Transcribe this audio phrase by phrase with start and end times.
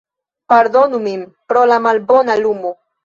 [0.53, 2.73] Pardonu min pro la malbona lumo